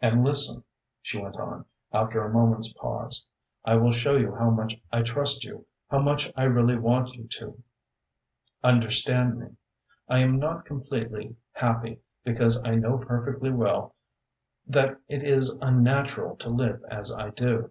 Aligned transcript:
"And 0.00 0.24
listen," 0.24 0.64
she 1.02 1.18
went 1.18 1.36
on, 1.36 1.64
after 1.92 2.20
a 2.20 2.30
moment's 2.32 2.72
pause, 2.72 3.24
"I 3.64 3.76
will 3.76 3.92
show 3.92 4.16
you 4.16 4.34
how 4.34 4.50
much 4.50 4.82
I 4.90 5.02
trust 5.02 5.44
you, 5.44 5.66
how 5.88 6.00
much 6.00 6.32
I 6.34 6.42
really 6.42 6.76
want 6.76 7.14
you 7.14 7.28
to 7.28 7.62
understand 8.64 9.38
me. 9.38 9.54
I 10.08 10.20
am 10.22 10.40
not 10.40 10.64
completely 10.64 11.36
happy 11.52 12.00
because 12.24 12.60
I 12.64 12.74
know 12.74 12.98
perfectly 12.98 13.52
well 13.52 13.94
that 14.66 15.00
it 15.06 15.22
is 15.22 15.56
unnatural 15.62 16.34
to 16.38 16.48
live 16.50 16.82
as 16.90 17.12
I 17.12 17.30
do. 17.30 17.70